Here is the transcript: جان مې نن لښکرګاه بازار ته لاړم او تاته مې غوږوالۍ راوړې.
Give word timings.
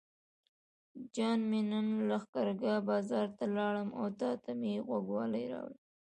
جان 1.13 1.39
مې 1.49 1.61
نن 1.71 1.87
لښکرګاه 2.09 2.85
بازار 2.89 3.27
ته 3.37 3.45
لاړم 3.55 3.89
او 3.99 4.05
تاته 4.19 4.51
مې 4.59 4.73
غوږوالۍ 4.87 5.43
راوړې. 5.51 5.77